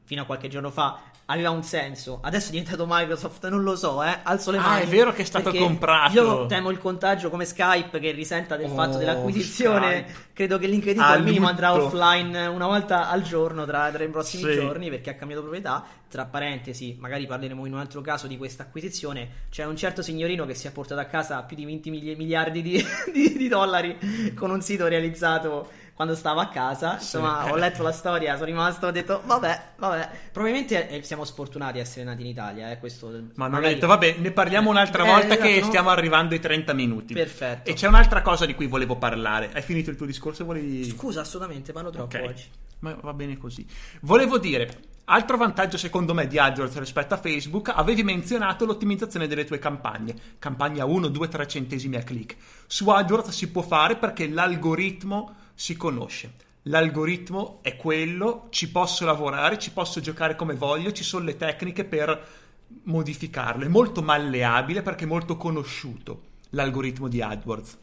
[0.04, 1.00] fino a qualche giorno fa
[1.32, 2.20] aveva un senso.
[2.22, 4.20] Adesso è diventato Microsoft, non lo so, eh.
[4.24, 4.82] Alzo le ah, mani.
[4.82, 6.14] Ah, è vero che è stato comprato.
[6.14, 10.06] Io temo il contagio come Skype che risenta del oh, fatto dell'acquisizione.
[10.08, 10.30] Skype.
[10.34, 14.52] Credo che LinkedIn al minimo andrà offline una volta al giorno tra, tra i prossimi
[14.52, 14.60] sì.
[14.60, 15.86] giorni perché ha cambiato proprietà.
[16.12, 19.46] Tra parentesi, magari parleremo in un altro caso di questa acquisizione.
[19.50, 22.84] C'è un certo signorino che si è portato a casa più di 20 miliardi di,
[23.14, 25.70] di, di dollari con un sito realizzato
[26.02, 26.94] quando stavo a casa.
[26.94, 27.52] Insomma, sì.
[27.52, 30.10] ho letto la storia, sono rimasto, ho detto, vabbè, vabbè.
[30.32, 33.08] Probabilmente eh, siamo sfortunati a essere nati in Italia, eh, questo.
[33.36, 33.66] Ma non magari...
[33.66, 35.66] ho detto, vabbè, ne parliamo un'altra eh, volta esatto, che no?
[35.68, 37.14] stiamo arrivando ai 30 minuti.
[37.14, 37.70] Perfetto.
[37.70, 39.52] E c'è un'altra cosa di cui volevo parlare.
[39.54, 40.44] Hai finito il tuo discorso?
[40.44, 40.86] Volevi...
[40.86, 42.28] Scusa, assolutamente, parlo troppo okay.
[42.28, 42.50] oggi.
[42.80, 43.64] Ma va bene così.
[44.02, 49.44] Volevo dire, Altro vantaggio secondo me di AdWords rispetto a Facebook, avevi menzionato l'ottimizzazione delle
[49.44, 52.38] tue campagne, campagna 1, 2, 3 centesimi a click.
[52.66, 56.34] Su AdWords si può fare perché l'algoritmo si conosce.
[56.64, 61.86] L'algoritmo è quello, ci posso lavorare, ci posso giocare come voglio, ci sono le tecniche
[61.86, 62.28] per
[62.86, 63.66] modificarlo.
[63.66, 67.78] È molto malleabile perché è molto conosciuto l'algoritmo di AdWords.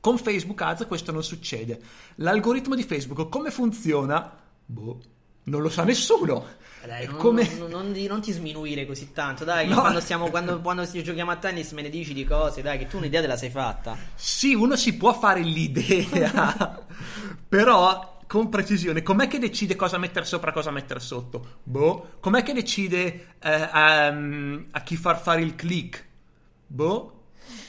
[0.00, 1.78] Con Facebook Ads questo non succede.
[2.16, 4.34] L'algoritmo di Facebook come funziona?
[4.64, 4.98] Boh,
[5.46, 6.46] non lo sa nessuno.
[6.82, 7.48] Eh dai, non, come...
[7.58, 9.68] non, non, non, ti sminuire così tanto, dai.
[9.68, 9.80] No.
[9.80, 12.98] Quando, stiamo, quando, quando giochiamo a tennis me ne dici di cose, dai, che tu
[12.98, 13.96] un'idea te la sei fatta.
[14.14, 16.84] Sì, uno si può fare l'idea,
[17.48, 19.02] però con precisione.
[19.02, 21.58] Com'è che decide cosa mettere sopra cosa mettere sotto?
[21.62, 22.14] Boh.
[22.20, 26.04] Com'è che decide eh, um, a chi far fare il click?
[26.66, 27.12] Boh.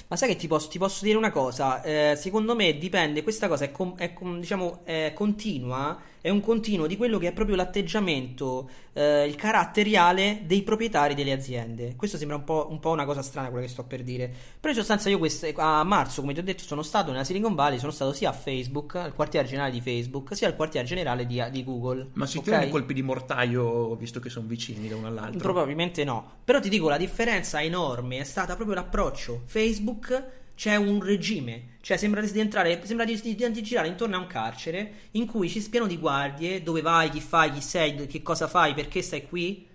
[0.08, 1.82] Ma sai che ti posso, ti posso dire una cosa?
[1.82, 6.42] Eh, secondo me dipende, questa cosa è, com, è com, diciamo, è continua è un
[6.42, 11.96] continuo di quello che è proprio l'atteggiamento, eh, il caratteriale dei proprietari delle aziende.
[11.96, 14.30] Questo sembra un po', un po', una cosa strana quello che sto per dire.
[14.60, 17.56] Però in sostanza io queste, a marzo, come ti ho detto, sono stato nella Silicon
[17.56, 21.26] Valley, sono stato sia a Facebook, al quartiere generale di Facebook, sia al quartiere generale
[21.26, 22.10] di, di Google.
[22.13, 22.52] Ma si okay?
[22.52, 25.40] tirano colpi di mortaio visto che sono vicini da uno all'altro?
[25.40, 26.40] Probabilmente no.
[26.44, 29.44] Però ti dico, la differenza enorme è stata proprio l'approccio.
[29.46, 34.20] Facebook c'è un regime, cioè sembra di entrare, sembra di, di, di, girare intorno a
[34.20, 38.24] un carcere in cui ci spiano di guardie, dove vai, chi fai, chi sei, che
[38.24, 39.67] cosa fai, perché stai qui.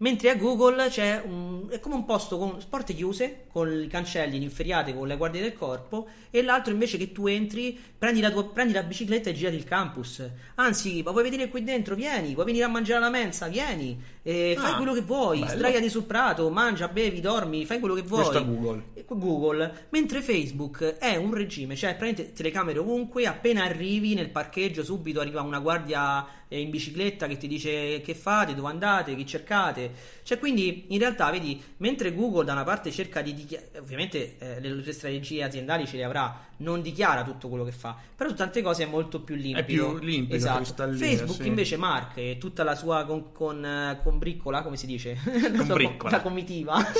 [0.00, 4.42] Mentre a Google c'è un, è come un posto con porte chiuse, con i cancelli
[4.42, 8.46] inferriate con le guardie del corpo, e l'altro invece che tu entri, prendi la, tua,
[8.48, 10.26] prendi la bicicletta e girati il campus.
[10.54, 11.94] Anzi, ma vuoi venire qui dentro?
[11.94, 13.48] Vieni, vuoi venire a mangiare alla mensa?
[13.48, 15.50] Vieni, eh, fai Ah, quello che vuoi, bello.
[15.52, 18.22] sdraiati sul prato, mangia, bevi, dormi, fai quello che vuoi.
[18.24, 18.82] Questo è Google.
[19.06, 25.20] Google, mentre Facebook è un regime, cioè praticamente telecamere ovunque, appena arrivi nel parcheggio subito
[25.20, 26.26] arriva una guardia
[26.58, 29.90] in bicicletta che ti dice che fate, dove andate, chi cercate.
[30.22, 34.60] Cioè quindi in realtà vedi, mentre Google da una parte cerca di dichiarare, ovviamente eh,
[34.60, 38.36] le sue strategie aziendali ce le avrà, non dichiara tutto quello che fa, però su
[38.36, 39.94] tante cose è molto più limpido.
[39.94, 40.56] più limpido, Esatto.
[40.58, 41.48] cristallino, Facebook sì.
[41.48, 45.16] invece Mark e tutta la sua con, con, eh, combriccola, come si dice?
[45.24, 46.10] La sua Combriccola.
[46.10, 46.84] la comitiva.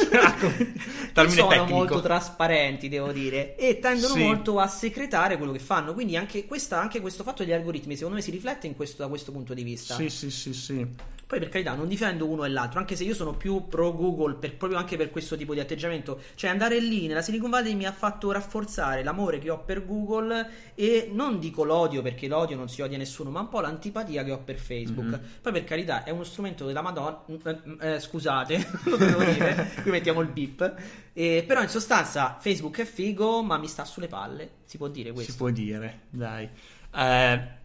[1.14, 1.74] Sono tecnico.
[1.74, 4.22] molto trasparenti, devo dire, e tendono Sì.
[4.22, 5.92] molto a secretare quello che fanno.
[5.92, 9.08] Quindi anche, questa- anche questo fatto degli algoritmi, secondo me, si riflette in questo- da
[9.08, 9.94] questo punto di vista.
[9.94, 10.86] Sì, sì, sì, sì.
[11.30, 14.34] Poi, per carità, non difendo uno e l'altro, anche se io sono più pro Google
[14.34, 16.20] per- proprio anche per questo tipo di atteggiamento.
[16.34, 20.50] Cioè, andare lì nella Silicon Valley mi ha fatto rafforzare l'amore che ho per Google
[20.74, 24.32] e non dico l'odio perché l'odio non si odia nessuno, ma un po' l'antipatia che
[24.32, 25.06] ho per Facebook.
[25.06, 25.20] Mhm.
[25.40, 27.22] Poi, per carità, è uno strumento della Madonna.
[27.44, 29.70] eh, eh, scusate, lo devo dire.
[29.82, 30.74] Qui mettiamo il beep.
[31.12, 34.50] Eh, però, in sostanza, Facebook è figo, ma mi sta sulle palle.
[34.64, 35.30] Si può dire questo.
[35.30, 36.48] Si può dire, dai.
[36.92, 37.58] Eh,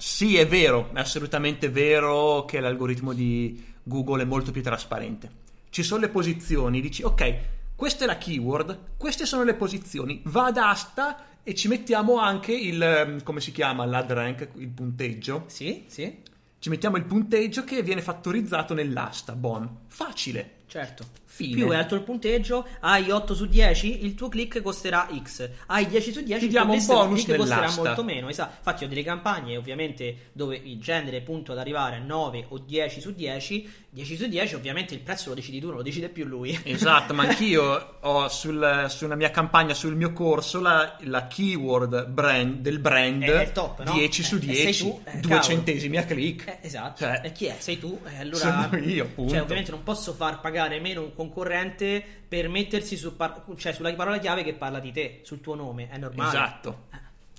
[0.00, 5.28] sì, è vero, è assolutamente vero che l'algoritmo di Google è molto più trasparente.
[5.70, 7.36] Ci sono le posizioni, dici, ok,
[7.74, 12.52] questa è la keyword, queste sono le posizioni, va ad asta e ci mettiamo anche
[12.52, 15.44] il, ehm, come si chiama, l'ad rank, il punteggio.
[15.48, 16.22] Sì, sì,
[16.60, 19.78] Ci mettiamo il punteggio che viene fattorizzato nell'asta, bon.
[19.88, 20.58] Facile.
[20.68, 21.17] certo.
[21.38, 21.54] Fine.
[21.54, 25.48] Più è alto il punteggio, hai 8 su 10, il tuo click costerà X.
[25.66, 28.28] Hai 10 su 10, Ti il tuo click- costerà molto meno.
[28.28, 28.54] Esatto.
[28.56, 33.00] Infatti ho delle campagne ovviamente dove il genere punto ad arrivare a 9 o 10
[33.00, 33.86] su 10.
[33.98, 36.56] 10 su 10 ovviamente il prezzo lo decidi tu, non lo decide più lui.
[36.62, 42.58] Esatto, ma anch'io ho sul- sulla mia campagna, sul mio corso, la, la keyword brand,
[42.60, 43.92] del brand È il top, no?
[43.94, 45.40] 10 su Eh, sei 10, tu, eh, 2 cavolo.
[45.42, 46.46] centesimi a click.
[46.46, 46.98] Eh, esatto.
[47.04, 47.56] Cioè, e chi è?
[47.58, 47.98] Sei tu?
[48.06, 49.32] Eh, allora, sono io, appunto.
[49.32, 53.92] Cioè, ovviamente non posso far pagare meno un concorrente per mettersi su par- cioè, sulla
[53.94, 55.88] parola chiave che parla di te, sul tuo nome.
[55.90, 56.28] È normale.
[56.28, 56.86] Esatto.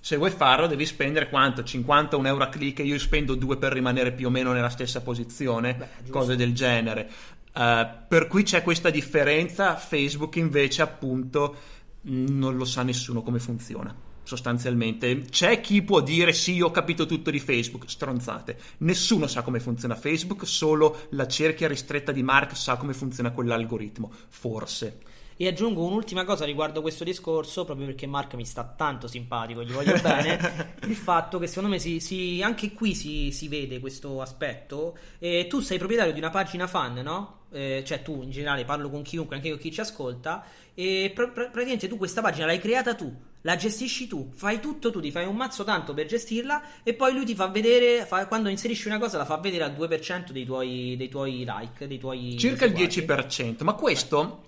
[0.02, 1.64] Se vuoi farlo devi spendere quanto?
[1.64, 4.70] 50 un euro a click e io spendo 2 per rimanere più o meno nella
[4.70, 7.10] stessa posizione, Beh, cose del genere.
[7.54, 11.56] Eh, per cui c'è questa differenza, Facebook invece appunto
[12.02, 13.94] mh, non lo sa nessuno come funziona.
[14.24, 18.58] Sostanzialmente c'è chi può dire sì, io ho capito tutto di Facebook, stronzate.
[18.80, 24.12] Nessuno sa come funziona Facebook, solo la cerchia ristretta di Mark sa come funziona quell'algoritmo,
[24.30, 25.00] forse.
[25.42, 29.72] E aggiungo un'ultima cosa riguardo questo discorso, proprio perché Mark mi sta tanto simpatico, gli
[29.72, 30.76] voglio bene.
[30.86, 34.98] il fatto che secondo me si, si- anche qui si, si vede questo aspetto.
[35.18, 37.38] Eh, tu sei proprietario di una pagina fan, no?
[37.54, 40.44] Eh, cioè tu in generale parlo con chiunque, anche con chi ci ascolta.
[40.74, 43.10] E pr- pr- praticamente tu questa pagina l'hai creata tu,
[43.44, 47.14] la gestisci tu, fai tutto tu, ti fai un mazzo tanto per gestirla e poi
[47.14, 50.44] lui ti fa vedere, fa- quando inserisci una cosa la fa vedere al 2% dei
[50.44, 52.38] tuoi, dei tuoi like, dei tuoi...
[52.38, 53.06] Circa il seguaci.
[53.06, 54.44] 10%, ma questo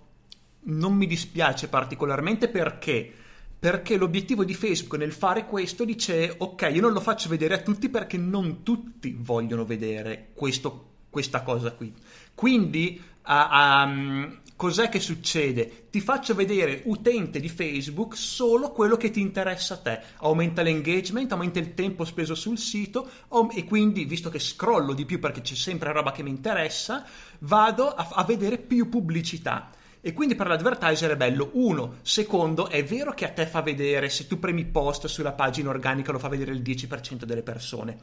[0.64, 3.14] non mi dispiace particolarmente perché
[3.62, 7.60] perché l'obiettivo di Facebook nel fare questo dice ok io non lo faccio vedere a
[7.60, 11.94] tutti perché non tutti vogliono vedere questo- questa cosa qui.
[12.34, 14.24] Quindi a- a- mm,
[14.56, 15.90] cos'è che succede?
[15.92, 20.00] Ti faccio vedere utente di Facebook solo quello che ti interessa a te.
[20.22, 23.10] Aumenta l'engagement aumenta il tempo speso sul sito
[23.54, 27.06] e quindi visto che scrollo di più perché c'è sempre roba che mi interessa
[27.40, 29.70] vado a, a vedere più pubblicità
[30.02, 31.52] e quindi per l'advertiser è bello.
[31.54, 31.98] Uno.
[32.02, 36.12] Secondo, è vero che a te fa vedere, se tu premi post sulla pagina organica,
[36.12, 37.98] lo fa vedere il 10% delle persone.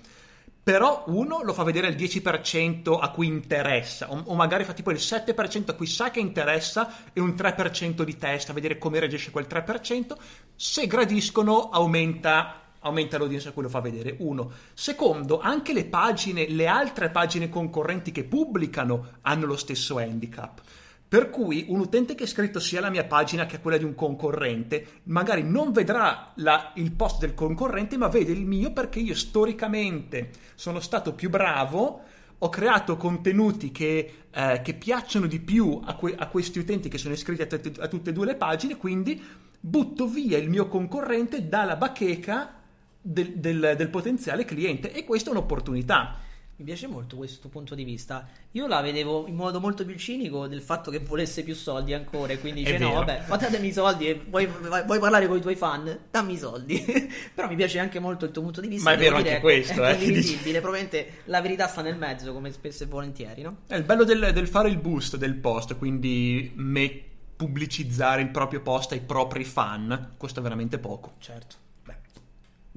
[0.63, 4.91] Però uno lo fa vedere il 10% a cui interessa, o, o magari fa tipo
[4.91, 9.01] il 7% a cui sa che interessa e un 3% di testa, a vedere come
[9.01, 10.17] reagisce quel 3%.
[10.55, 14.17] Se gradiscono, aumenta aumenta l'audience a cui lo fa vedere.
[14.19, 14.53] Uno.
[14.73, 20.61] Secondo, anche le pagine, le altre pagine concorrenti che pubblicano hanno lo stesso handicap.
[21.09, 23.85] Per cui un utente che è iscritto sia alla mia pagina che a quella di
[23.85, 28.99] un concorrente, magari non vedrà la- il post del concorrente, ma vede il mio perché
[29.01, 32.03] io storicamente sono stato più bravo,
[32.37, 36.99] ho creato contenuti che, eh, che piacciono di più a, que- a questi utenti che
[36.99, 39.21] sono iscritti a, tutte- a tutte e due le pagine, quindi
[39.59, 42.55] butto via il mio concorrente dalla bacheca
[43.01, 46.19] del, del- del potenziale cliente e questa è un'opportunità.
[46.59, 48.27] Mi piace molto questo punto di vista.
[48.53, 52.33] Io la vedevo in modo molto più cinico del fatto che volesse più soldi ancora.
[52.33, 55.55] E quindi dice: No, vabbè, fatemi i soldi e vuoi, vuoi, parlare con i tuoi
[55.55, 56.07] fan?
[56.11, 56.85] Dammi i soldi.
[57.33, 58.91] Però mi piace anche molto il tuo punto di vista.
[58.91, 59.97] Ma è vero anche è, questo, è eh.
[59.99, 60.59] condivisibile.
[60.59, 63.59] Probabilmente la verità sta nel mezzo, come spesso e volentieri, no?
[63.69, 67.03] È il bello del, del fare il boost del post, quindi me,
[67.37, 71.13] pubblicizzare il proprio post ai propri fan costa veramente poco.
[71.21, 71.67] Certo.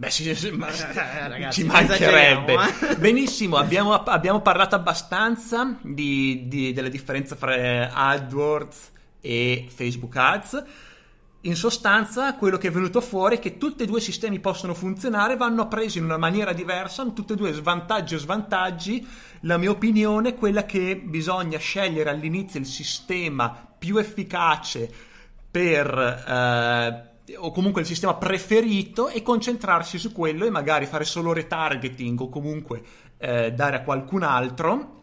[0.01, 2.53] Beh, sì, sì, ma eh, ragazzi, ci mancherebbe.
[2.53, 2.95] Eh?
[2.97, 10.63] Benissimo, abbiamo, abbiamo, parlato abbastanza di, di, della differenza fra AdWords e Facebook Ads.
[11.41, 14.73] In sostanza, quello che è venuto fuori è che tutti e due i sistemi possono
[14.73, 19.07] funzionare, vanno presi in una maniera diversa, hanno tutti e due svantaggi o svantaggi.
[19.41, 24.91] La mia opinione è quella che bisogna scegliere all'inizio il sistema più efficace
[25.51, 25.95] per...
[25.95, 32.19] Eh, o comunque il sistema preferito e concentrarsi su quello e magari fare solo retargeting
[32.19, 32.81] o comunque
[33.17, 34.99] eh, dare a qualcun altro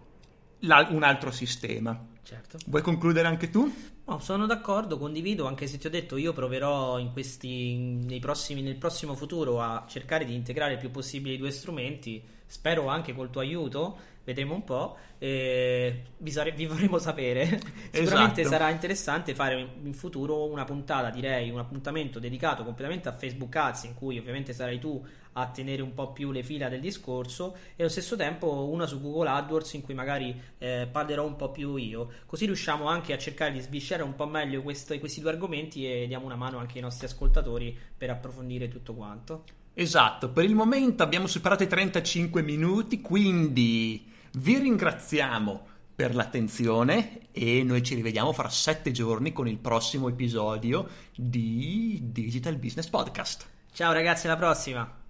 [0.60, 1.98] un altro sistema.
[2.22, 2.58] Certo.
[2.66, 3.72] Vuoi concludere anche tu?
[4.04, 8.62] No, sono d'accordo, condivido, anche se ti ho detto io proverò in questi, nei prossimi,
[8.62, 13.14] nel prossimo futuro a cercare di integrare il più possibile i due strumenti, spero anche
[13.14, 13.98] col tuo aiuto
[14.28, 14.98] vedremo un po'.
[15.16, 17.46] Eh, vi, sare- vi, faremo sapere.
[17.90, 18.56] Sicuramente esatto.
[18.56, 23.84] sarà interessante fare in futuro una puntata, direi, un appuntamento dedicato completamente a Facebook Ads,
[23.84, 25.02] in cui ovviamente sarai tu
[25.32, 29.00] a tenere un po' più le fila del discorso, e allo stesso tempo una su
[29.00, 32.10] Google AdWords, in cui magari eh, parlerò un po' più io.
[32.26, 36.06] Così riusciamo anche a cercare di sviscerare un po' meglio questo, questi due argomenti e
[36.06, 39.44] diamo una mano anche ai nostri ascoltatori per approfondire tutto quanto.
[39.72, 44.08] Esatto, per il momento abbiamo superato i 35 minuti, quindi
[44.38, 50.88] vi ringraziamo per l'attenzione e noi ci rivediamo fra sette giorni con il prossimo episodio
[51.16, 53.46] di Digital Business Podcast.
[53.72, 55.07] Ciao ragazzi, alla prossima!